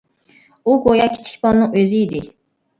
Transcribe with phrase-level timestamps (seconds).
[0.71, 2.27] ئۇ گويا كىچىك بالىنىڭ ئۆزى ئىدى.